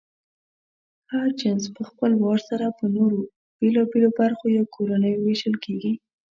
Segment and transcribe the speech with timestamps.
[1.11, 3.19] هر جنس پهخپل وار سره په نورو
[3.59, 5.93] بېلابېلو برخو یا کورنیو وېشل کېږي.